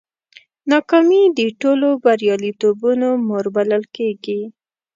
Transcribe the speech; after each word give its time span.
ناکامي 0.71 1.21
د 1.37 1.39
ټولو 1.61 1.87
بریالیتوبونو 2.03 3.09
مور 3.27 3.45
بلل 3.55 3.83
کېږي. 3.95 4.41